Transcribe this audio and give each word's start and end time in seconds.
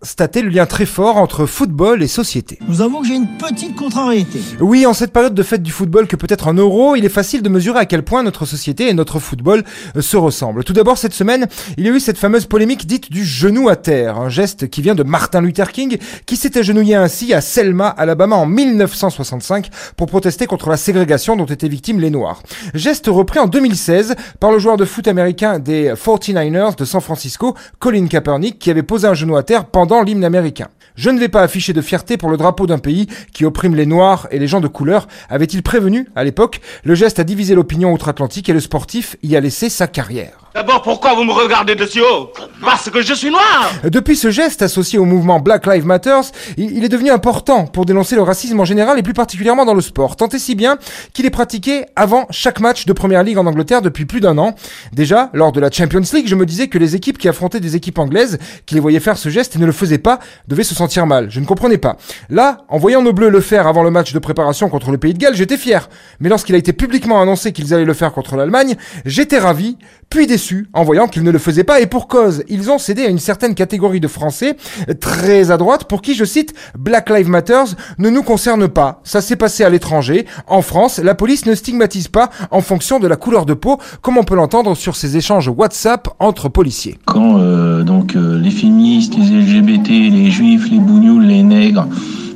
constater 0.00 0.40
le 0.40 0.48
lien 0.48 0.64
très 0.64 0.86
fort 0.86 1.18
entre 1.18 1.44
football 1.44 2.02
et 2.02 2.08
société. 2.08 2.58
Nous 2.66 2.80
avons 2.80 3.02
que 3.02 3.08
j'ai 3.08 3.16
une 3.16 3.36
petite 3.36 3.76
contrariété. 3.76 4.40
Oui, 4.58 4.86
en 4.86 4.94
cette 4.94 5.12
période 5.12 5.34
de 5.34 5.42
fête 5.42 5.62
du 5.62 5.72
football 5.72 6.06
que 6.06 6.16
peut-être 6.16 6.48
en 6.48 6.54
euro, 6.54 6.96
il 6.96 7.04
est 7.04 7.10
facile 7.10 7.42
de 7.42 7.50
mesurer 7.50 7.80
à 7.80 7.84
quel 7.84 8.02
point 8.02 8.22
notre 8.22 8.46
société 8.46 8.88
et 8.88 8.94
notre 8.94 9.18
football 9.18 9.62
euh, 9.96 10.00
se 10.00 10.16
ressemblent. 10.16 10.64
Tout 10.64 10.72
d'abord, 10.72 10.96
cette 10.96 11.12
semaine, 11.12 11.48
il 11.76 11.84
y 11.84 11.88
a 11.90 11.92
eu 11.92 12.00
cette 12.00 12.16
fameuse 12.16 12.46
polémique 12.46 12.86
dite 12.86 13.12
du 13.12 13.26
genou 13.26 13.68
à 13.68 13.76
terre, 13.76 14.16
un 14.16 14.30
geste 14.30 14.70
qui 14.70 14.80
vient 14.80 14.94
de 14.94 15.02
Martin 15.02 15.42
Luther 15.42 15.70
King, 15.70 15.98
qui 16.24 16.36
s'est 16.36 16.56
agenouillé 16.56 16.94
ainsi 16.94 17.34
à 17.34 17.42
Selma, 17.42 17.88
Alabama 17.88 18.36
en 18.36 18.46
1965 18.46 19.68
pour 19.98 20.06
protester 20.06 20.46
contre 20.46 20.70
la 20.70 20.78
ségrégation 20.78 21.36
dont 21.36 21.44
étaient 21.44 21.68
victimes 21.68 22.00
les 22.00 22.10
Noirs. 22.10 22.42
Geste 22.72 23.08
repris 23.08 23.38
en 23.38 23.48
2016 23.48 24.14
par 24.40 24.50
le 24.50 24.58
joueur 24.58 24.78
de 24.78 24.86
foot 24.86 25.06
américain 25.08 25.58
des 25.58 25.92
49ers 25.92 26.76
de 26.76 26.86
San 26.86 27.02
Francisco, 27.02 27.54
Colin 27.78 28.06
Kaepernick, 28.06 28.58
qui 28.58 28.70
avait 28.70 28.82
posé 28.82 29.06
un 29.06 29.14
genou 29.14 29.36
à 29.36 29.42
terre 29.42 29.66
pendant 29.66 29.89
l'hymne 30.02 30.24
américain. 30.24 30.68
Je 30.94 31.10
ne 31.10 31.18
vais 31.18 31.28
pas 31.28 31.42
afficher 31.42 31.72
de 31.72 31.82
fierté 31.82 32.16
pour 32.16 32.30
le 32.30 32.36
drapeau 32.36 32.66
d'un 32.66 32.78
pays 32.78 33.06
qui 33.32 33.44
opprime 33.44 33.74
les 33.74 33.86
Noirs 33.86 34.28
et 34.30 34.38
les 34.38 34.46
gens 34.46 34.60
de 34.60 34.68
couleur, 34.68 35.08
avait-il 35.28 35.62
prévenu 35.62 36.08
à 36.14 36.24
l'époque. 36.24 36.60
Le 36.84 36.94
geste 36.94 37.18
a 37.18 37.24
divisé 37.24 37.54
l'opinion 37.54 37.92
outre-Atlantique 37.92 38.48
et 38.48 38.52
le 38.52 38.60
sportif 38.60 39.16
y 39.22 39.36
a 39.36 39.40
laissé 39.40 39.68
sa 39.68 39.86
carrière. 39.86 40.39
D'abord, 40.52 40.82
pourquoi 40.82 41.14
vous 41.14 41.22
me 41.22 41.32
regardez 41.32 41.76
de 41.76 41.86
si 41.86 42.00
haut 42.00 42.32
Parce 42.60 42.90
que 42.90 43.02
je 43.02 43.14
suis 43.14 43.30
noir 43.30 43.70
Depuis 43.84 44.16
ce 44.16 44.32
geste 44.32 44.62
associé 44.62 44.98
au 44.98 45.04
mouvement 45.04 45.38
Black 45.38 45.64
Lives 45.66 45.86
Matter, 45.86 46.20
il 46.56 46.84
est 46.84 46.88
devenu 46.88 47.10
important 47.10 47.66
pour 47.66 47.86
dénoncer 47.86 48.16
le 48.16 48.22
racisme 48.22 48.58
en 48.58 48.64
général 48.64 48.98
et 48.98 49.02
plus 49.02 49.12
particulièrement 49.12 49.64
dans 49.64 49.74
le 49.74 49.80
sport. 49.80 50.16
Tant 50.16 50.28
et 50.28 50.40
si 50.40 50.56
bien 50.56 50.76
qu'il 51.12 51.24
est 51.24 51.30
pratiqué 51.30 51.84
avant 51.94 52.26
chaque 52.30 52.58
match 52.58 52.84
de 52.84 52.92
Première 52.92 53.22
Ligue 53.22 53.38
en 53.38 53.46
Angleterre 53.46 53.80
depuis 53.80 54.06
plus 54.06 54.20
d'un 54.20 54.38
an. 54.38 54.56
Déjà, 54.92 55.30
lors 55.34 55.52
de 55.52 55.60
la 55.60 55.70
Champions 55.70 56.02
League, 56.12 56.26
je 56.26 56.34
me 56.34 56.44
disais 56.44 56.66
que 56.66 56.78
les 56.78 56.96
équipes 56.96 57.18
qui 57.18 57.28
affrontaient 57.28 57.60
des 57.60 57.76
équipes 57.76 58.00
anglaises, 58.00 58.38
qui 58.66 58.74
les 58.74 58.80
voyaient 58.80 58.98
faire 58.98 59.18
ce 59.18 59.28
geste 59.28 59.54
et 59.54 59.60
ne 59.60 59.66
le 59.66 59.72
faisaient 59.72 59.98
pas, 59.98 60.18
devaient 60.48 60.64
se 60.64 60.74
sentir 60.74 61.06
mal. 61.06 61.30
Je 61.30 61.38
ne 61.38 61.46
comprenais 61.46 61.78
pas. 61.78 61.96
Là, 62.28 62.64
en 62.68 62.78
voyant 62.78 63.02
nos 63.02 63.12
bleus 63.12 63.30
le 63.30 63.40
faire 63.40 63.68
avant 63.68 63.84
le 63.84 63.92
match 63.92 64.12
de 64.12 64.18
préparation 64.18 64.68
contre 64.68 64.90
le 64.90 64.98
Pays 64.98 65.14
de 65.14 65.18
Galles, 65.18 65.36
j'étais 65.36 65.56
fier. 65.56 65.88
Mais 66.18 66.28
lorsqu'il 66.28 66.56
a 66.56 66.58
été 66.58 66.72
publiquement 66.72 67.22
annoncé 67.22 67.52
qu'ils 67.52 67.72
allaient 67.72 67.84
le 67.84 67.94
faire 67.94 68.12
contre 68.12 68.34
l'Allemagne, 68.34 68.76
j'étais 69.04 69.38
ravi, 69.38 69.78
puis 70.10 70.26
déçu 70.26 70.66
en 70.72 70.82
voyant 70.82 71.06
qu'ils 71.06 71.22
ne 71.22 71.30
le 71.30 71.38
faisaient 71.38 71.64
pas 71.64 71.80
et 71.80 71.86
pour 71.86 72.08
cause. 72.08 72.42
Ils 72.48 72.68
ont 72.70 72.78
cédé 72.78 73.04
à 73.04 73.08
une 73.08 73.20
certaine 73.20 73.54
catégorie 73.54 74.00
de 74.00 74.08
Français 74.08 74.56
très 75.00 75.52
à 75.52 75.56
droite 75.56 75.84
pour 75.84 76.02
qui, 76.02 76.14
je 76.14 76.24
cite, 76.24 76.52
Black 76.76 77.08
Lives 77.10 77.28
Matters 77.28 77.76
ne 77.98 78.10
nous 78.10 78.24
concerne 78.24 78.66
pas. 78.66 79.00
Ça 79.04 79.20
s'est 79.20 79.36
passé 79.36 79.62
à 79.62 79.70
l'étranger. 79.70 80.26
En 80.48 80.62
France, 80.62 80.98
la 80.98 81.14
police 81.14 81.46
ne 81.46 81.54
stigmatise 81.54 82.08
pas 82.08 82.30
en 82.50 82.60
fonction 82.60 82.98
de 82.98 83.06
la 83.06 83.14
couleur 83.14 83.46
de 83.46 83.54
peau, 83.54 83.78
comme 84.02 84.18
on 84.18 84.24
peut 84.24 84.34
l'entendre 84.34 84.76
sur 84.76 84.96
ces 84.96 85.16
échanges 85.16 85.48
WhatsApp 85.48 86.08
entre 86.18 86.48
policiers. 86.48 86.98
Quand 87.06 87.38
euh, 87.38 87.84
donc 87.84 88.16
euh, 88.16 88.36
les 88.40 88.50
féministes, 88.50 89.14
les 89.16 89.40
LGBT, 89.40 89.88
les 89.88 90.30
juifs, 90.30 90.68
les 90.70 90.80
bougnoules, 90.80 91.24
les 91.24 91.44
nègres, 91.44 91.86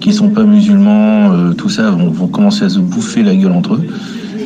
qui 0.00 0.14
sont 0.14 0.30
pas 0.30 0.44
musulmans, 0.44 1.32
euh, 1.32 1.52
tout 1.52 1.68
ça 1.68 1.90
vont, 1.90 2.08
vont 2.08 2.28
commencer 2.28 2.64
à 2.64 2.70
se 2.70 2.78
bouffer 2.78 3.22
la 3.22 3.34
gueule 3.34 3.52
entre 3.52 3.74
eux. 3.74 3.86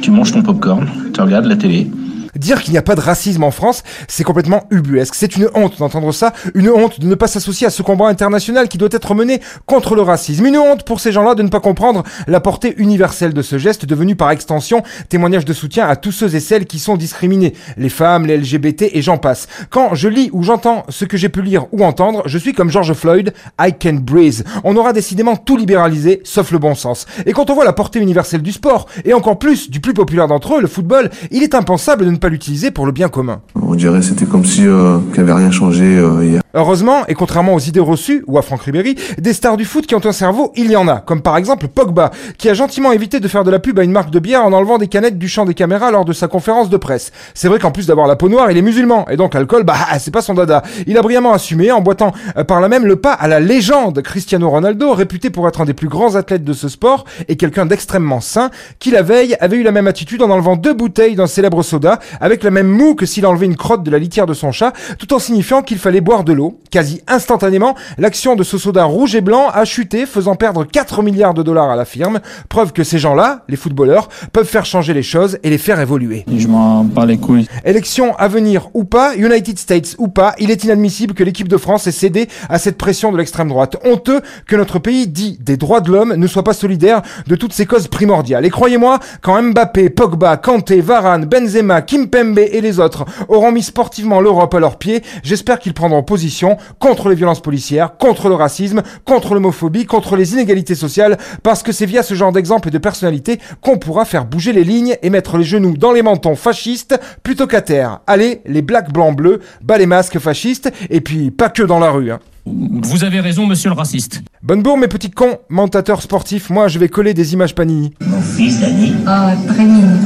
Tu 0.01 0.11
manges 0.11 0.33
ton 0.33 0.43
popcorn, 0.43 0.89
tu 1.15 1.21
regardes 1.21 1.47
la 1.47 1.55
télé, 1.55 1.89
Dire 2.37 2.63
qu'il 2.63 2.73
n'y 2.73 2.79
a 2.79 2.83
pas 2.83 2.95
de 2.95 3.01
racisme 3.01 3.45
en 3.45 3.51
France, 3.51 3.83
c'est 4.09 4.25
complètement 4.25 4.65
ubuesque. 4.71 5.15
C'est 5.15 5.37
une 5.37 5.49
honte 5.55 5.79
d'entendre 5.79 6.13
ça, 6.13 6.33
une 6.55 6.71
honte 6.71 6.99
de 6.99 7.07
ne 7.07 7.15
pas 7.15 7.27
s'associer 7.27 7.67
à 7.67 7.71
ce 7.71 7.83
combat 7.83 8.07
international 8.07 8.69
qui 8.69 8.79
doit 8.79 8.89
être 8.91 9.15
mené 9.15 9.43
contre 9.67 9.95
le 9.95 10.01
racisme. 10.01 10.47
Une 10.47 10.57
honte 10.57 10.85
pour 10.85 11.01
ces 11.01 11.13
gens-là 11.13 11.35
de 11.35 11.43
ne 11.43 11.49
pas 11.49 11.61
comprendre 11.61 12.03
la 12.27 12.41
portée 12.41 12.75
universelle 12.79 13.35
de 13.35 13.43
ce 13.43 13.59
geste 13.59 13.85
devenu 13.85 14.17
par 14.17 14.31
extension 14.31 14.83
témoignage 15.11 15.45
de 15.45 15.53
soutien 15.53 15.87
à 15.87 15.95
tous 15.95 16.13
ceux 16.13 16.35
et 16.35 16.41
celles 16.41 16.65
qui 16.65 16.79
sont 16.79 16.97
discriminés, 16.97 17.53
les 17.77 17.91
femmes, 17.91 18.25
les 18.25 18.39
LGBT 18.39 18.85
et 18.93 19.03
j'en 19.03 19.19
passe. 19.19 19.47
Quand 19.69 19.95
je 19.95 20.09
lis 20.09 20.31
ou 20.33 20.43
j'entends 20.43 20.85
ce 20.89 21.05
que 21.05 21.19
j'ai 21.19 21.29
pu 21.29 21.43
lire 21.43 21.67
ou 21.71 21.85
entendre, 21.85 22.23
je 22.25 22.39
suis 22.39 22.55
comme 22.55 22.71
George 22.71 22.95
Floyd, 22.95 23.35
I 23.61 23.75
can 23.79 23.95
breathe. 23.95 24.43
On 24.65 24.77
aura 24.77 24.95
décidément 24.95 25.37
tout 25.37 25.59
libéralisé, 25.59 26.23
sauf 26.25 26.51
le 26.51 26.59
bon 26.59 26.75
sens. 26.75 27.07
Et 27.27 27.33
quand 27.33 27.51
on 27.51 27.55
voit 27.55 27.67
la 27.67 27.75
portée 27.75 27.99
universelle 27.99 28.41
du 28.43 28.53
sport, 28.53 28.87
et 29.05 29.13
encore 29.13 29.39
plus 29.39 29.71
du 29.71 29.81
plus 29.81 29.93
populaire 29.93 30.29
d'entre 30.29 30.57
eux, 30.57 30.61
le 30.63 30.67
football, 30.67 31.11
il 31.31 31.43
est 31.43 31.55
impensable 31.55 32.07
de 32.07 32.11
ne 32.11 32.17
pas 32.23 32.29
l'utiliser 32.29 32.71
pour 32.71 32.87
le 32.87 32.93
bien 32.93 33.09
commun. 33.09 33.41
On 33.61 33.75
dirait 33.75 34.01
c'était 34.01 34.27
comme 34.27 34.45
si 34.45 34.67
euh, 34.67 34.99
qu'il 35.13 35.25
n'y 35.25 35.31
avait 35.31 35.41
rien 35.41 35.51
changé 35.51 35.85
euh, 35.85 36.25
hier. 36.25 36.43
Heureusement, 36.55 37.07
et 37.09 37.15
contrairement 37.15 37.55
aux 37.55 37.59
idées 37.59 37.81
reçues, 37.81 38.23
ou 38.27 38.37
à 38.37 38.43
Franck 38.43 38.63
Ribéry, 38.63 38.95
des 39.19 39.33
stars 39.33 39.57
du 39.57 39.65
foot 39.65 39.87
qui 39.87 39.95
ont 39.95 40.05
un 40.05 40.13
cerveau, 40.13 40.53
il 40.55 40.71
y 40.71 40.77
en 40.77 40.87
a. 40.87 41.01
Comme 41.01 41.23
par 41.23 41.39
exemple 41.39 41.67
Pogba, 41.67 42.11
qui 42.37 42.51
a 42.51 42.55
gentiment 42.55 42.93
évité 42.93 43.21
de 43.21 43.29
faire 43.29 43.43
de 43.43 43.51
la 43.51 43.59
pub 43.59 43.79
à 43.79 43.85
une 43.85 43.91
marque 43.91 44.11
de 44.11 44.19
bière 44.19 44.45
en 44.45 44.53
enlevant 44.53 44.77
des 44.77 44.87
canettes 44.87 45.19
du 45.19 45.29
champ 45.29 45.47
des 45.47 45.55
caméras 45.55 45.91
lors 45.91 46.05
de 46.05 46.13
sa 46.13 46.29
conférence 46.29 46.69
de 46.69 46.77
presse. 46.77 47.11
C'est 47.33 47.49
vrai 47.49 47.59
qu'en 47.59 47.71
plus 47.71 47.87
d'avoir 47.87 48.07
la 48.07 48.17
peau 48.17 48.29
noire, 48.29 48.51
il 48.51 48.59
est 48.59 48.63
musulman, 48.63 49.09
et 49.09 49.17
donc 49.17 49.35
l'alcool, 49.35 49.65
bah, 49.65 49.75
c'est 49.99 50.11
pas 50.13 50.21
son 50.21 50.35
dada. 50.35 50.63
Il 50.87 50.99
a 50.99 51.03
brillamment 51.03 51.33
assumé, 51.33 51.73
en 51.73 51.81
boitant 51.81 52.13
euh, 52.37 52.45
par 52.45 52.61
là 52.61 52.69
même 52.69 52.85
le 52.85 52.97
pas 52.97 53.15
à 53.15 53.29
la 53.29 53.41
légende 53.41 54.03
Cristiano 54.03 54.49
Ronaldo, 54.49 54.93
réputé 54.93 55.31
pour 55.31 55.49
être 55.49 55.63
un 55.63 55.65
des 55.65 55.75
plus 55.75 55.89
grands 55.89 56.15
athlètes 56.17 56.45
de 56.45 56.53
ce 56.53 56.69
sport, 56.69 57.05
et 57.29 57.37
quelqu'un 57.37 57.65
d'extrêmement 57.65 58.21
sain, 58.21 58.51
qui 58.79 58.91
la 58.91 59.03
veille 59.03 59.37
avait 59.41 59.57
eu 59.57 59.63
la 59.63 59.73
même 59.73 59.87
attitude 59.87 60.23
en 60.23 60.29
enlevant 60.29 60.57
deux 60.57 60.75
bouteilles 60.75 61.17
d'un 61.17 61.27
célèbre 61.27 61.63
soda, 61.63 61.99
avec 62.21 62.43
la 62.43 62.51
même 62.51 62.69
moue 62.69 62.95
que 62.95 63.07
s'il 63.07 63.27
enlevait 63.27 63.47
une 63.47 63.57
crotte 63.57 63.83
de 63.83 63.91
la 63.91 63.99
litière 63.99 64.27
de 64.27 64.35
son 64.35 64.53
chat, 64.53 64.73
tout 64.99 65.13
en 65.13 65.19
signifiant 65.19 65.63
qu'il 65.63 65.79
fallait 65.79 66.01
boire 66.01 66.25
de 66.25 66.33
l'eau. 66.33 66.59
Quasi 66.71 67.03
instantanément, 67.07 67.75
l'action 67.99 68.37
de 68.37 68.43
ce 68.43 68.59
soda 68.59 68.85
rouge 68.85 69.15
et 69.15 69.21
blanc 69.21 69.49
a 69.53 69.65
chuté, 69.65 70.07
faisant 70.07 70.35
perdre 70.35 70.65
4 70.65 71.03
milliards 71.03 71.35
de 71.35 71.43
dollars 71.43 71.71
à 71.71 71.77
la 71.77 71.85
firme. 71.85 72.21
Preuve 72.49 72.73
que 72.73 72.85
ces 72.85 72.99
gens-là, 72.99 73.45
les 73.49 73.57
footballeurs, 73.57 74.09
peuvent 74.33 74.47
faire 74.47 74.65
changer 74.65 74.95
les 74.95 75.03
choses 75.03 75.39
et 75.43 75.51
les 75.51 75.59
faire 75.59 75.81
évoluer. 75.81 76.25
Je 76.35 76.49
m'en 76.49 76.85
bats 76.85 77.07
les 77.07 77.19
couilles. 77.19 77.47
Élection 77.65 78.17
à 78.17 78.29
venir 78.29 78.69
ou 78.75 78.85
pas, 78.85 79.15
United 79.17 79.59
States 79.59 79.95
ou 79.99 80.09
pas, 80.09 80.35
il 80.39 80.51
est 80.51 80.65
inadmissible 80.65 81.15
que 81.15 81.25
l'équipe 81.25 81.49
de 81.49 81.57
France 81.57 81.87
ait 81.87 81.93
cédé 81.93 82.29
à 82.49 82.59
cette 82.59 82.79
pression 82.79 83.13
de 83.13 83.19
l'extrême 83.19 83.49
droite. 83.49 83.77
Honteux 83.85 84.21
que 84.47 84.57
notre 84.57 84.79
pays 84.79 85.07
dit 85.07 85.39
des 85.41 85.57
droits 85.57 85.81
de 85.81 85.91
l'homme 85.91 86.15
ne 86.15 86.27
soit 86.27 86.45
pas 86.45 86.53
solidaire 86.53 87.03
de 87.27 87.37
toutes 87.37 87.53
ces 87.53 87.67
causes 87.67 87.89
primordiales. 87.89 88.45
Et 88.45 88.51
croyez-moi, 88.51 88.99
quand 89.21 89.41
Mbappé, 89.43 89.91
Pogba, 89.91 90.37
Kanté, 90.37 90.81
Varane, 90.81 91.25
Benzema, 91.25 91.83
Kimpembe 92.03 92.39
et 92.39 92.61
les 92.61 92.81
autres 92.81 93.05
auront 93.29 93.53
mis 93.53 93.63
sportivement 93.63 94.21
l'Europe 94.21 94.55
à 94.55 94.61
leurs 94.61 94.79
pieds, 94.79 95.03
j'espère 95.23 95.59
qu'ils 95.59 95.75
prendront 95.75 96.03
position 96.03 96.57
contre 96.79 97.09
les 97.09 97.15
violences 97.15 97.43
policières, 97.43 97.97
contre 97.97 98.29
le 98.29 98.35
racisme, 98.35 98.83
contre 99.05 99.35
l'homophobie, 99.35 99.87
contre 99.87 100.17
les 100.17 100.33
inégalités 100.33 100.75
sociales, 100.75 101.19
parce 101.43 101.63
que 101.63 101.73
c'est 101.73 101.87
via 101.87 102.03
ce 102.03 102.15
genre 102.15 102.33
d'exemple 102.33 102.69
et 102.69 102.71
de 102.71 102.79
personnalité 102.79 103.39
qu'on 103.61 103.79
pourra 103.79 104.05
faire 104.05 104.25
bouger 104.25 104.53
les 104.53 104.65
lignes 104.65 104.97
et 105.03 105.11
mettre 105.11 105.39
les 105.39 105.45
genoux 105.45 105.77
dans 105.77 105.93
les 105.93 106.03
mentons 106.03 106.37
fascistes 106.37 106.99
plutôt 107.23 107.47
qu'à 107.47 107.61
terre. 107.63 108.01
Allez, 108.07 108.41
les 108.47 108.63
blacks 108.63 108.93
blancs 108.93 109.17
bleus, 109.17 109.41
bas 109.63 109.79
les 109.79 109.87
masques 109.87 110.19
fascistes, 110.19 110.73
et 110.91 111.01
puis 111.01 111.31
pas 111.31 111.49
que 111.49 111.63
dans 111.63 111.79
la 111.79 111.91
rue. 111.91 112.11
Hein. 112.11 112.19
Vous 112.45 113.05
avez 113.05 113.21
raison, 113.21 113.47
monsieur 113.47 113.71
le 113.71 113.77
raciste. 113.77 114.21
Bonne 114.43 114.63
bourre, 114.63 114.77
mes 114.77 114.89
petits 114.89 115.11
cons, 115.11 115.39
mentateur 115.49 116.03
sportif, 116.03 116.51
moi 116.51 116.67
je 116.67 116.79
vais 116.81 116.89
coller 116.89 117.15
des 117.15 117.35
images 117.35 117.55
Panini. 117.55 117.95
Mon 118.01 118.21
fils 118.21 118.61
Dani, 118.61 118.95
Oh, 119.07 119.53
très 119.53 119.65
mignon. 119.65 119.99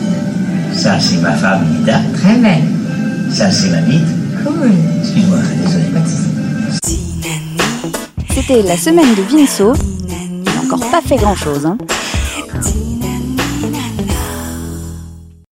Ça 0.73 0.99
c'est 1.01 1.19
ma 1.19 1.33
femme 1.33 1.65
Nida, 1.79 2.01
Très 2.15 2.37
belle. 2.37 2.65
ça 3.31 3.51
c'est 3.51 3.71
ma 3.71 3.81
bite. 3.81 4.03
Cool. 4.45 4.71
Excuse-moi, 5.01 5.39
désolé. 5.65 5.85
C'était 8.31 8.63
la 8.63 8.77
semaine 8.77 9.15
de 9.15 9.23
Vinceau. 9.23 9.73
Il 10.09 10.45
n'a 10.45 10.61
encore 10.65 10.89
pas 10.91 11.01
fait 11.01 11.17
grand-chose. 11.17 11.67
Hein. 11.67 11.77